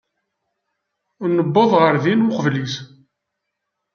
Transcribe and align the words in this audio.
Nuweḍ 1.35 1.71
ɣer 1.81 1.95
din 2.03 2.27
uqbel-is. 2.31 2.75